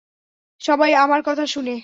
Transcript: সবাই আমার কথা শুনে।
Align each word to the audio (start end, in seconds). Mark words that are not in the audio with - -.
সবাই 0.61 0.91
আমার 0.95 1.21
কথা 1.25 1.45
শুনে। 1.47 1.75